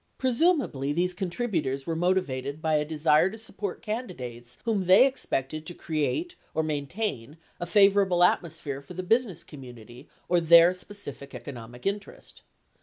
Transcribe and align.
Presumably, 0.17 0.91
these 0.91 1.13
contributors 1.13 1.85
were 1.85 1.95
motivated 1.95 2.59
by 2.59 2.73
a 2.73 2.83
desire 2.83 3.29
to 3.29 3.37
support 3.37 3.83
candidates 3.83 4.57
whom 4.65 4.85
they 4.85 5.05
expected 5.05 5.63
to 5.67 5.75
create 5.75 6.33
or 6.55 6.63
maintain 6.63 7.37
a 7.59 7.67
favorable 7.67 8.23
atmosphere 8.23 8.81
for 8.81 8.95
the 8.95 9.03
business 9.03 9.43
commu 9.43 9.75
nity 9.75 10.07
or 10.27 10.39
their 10.39 10.73
specific 10.73 11.35
economic 11.35 11.85
interest. 11.85 12.41